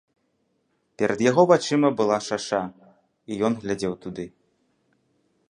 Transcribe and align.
Перад 1.01 1.19
яго 1.25 1.43
вачыма 1.51 1.89
была 1.99 2.17
шаша, 2.29 2.63
і 3.33 3.39
ён 3.51 3.61
глядзеў 3.63 3.93
туды. 4.07 4.25